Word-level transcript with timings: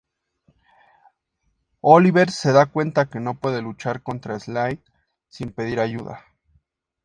Oliver 1.81 2.31
se 2.31 2.51
da 2.53 2.65
cuenta 2.65 3.05
que 3.07 3.19
no 3.19 3.39
puede 3.39 3.61
luchar 3.61 4.01
contra 4.01 4.39
Slade 4.39 4.81
sin 5.27 5.51
pedir 5.51 5.79
ayuda. 5.79 6.25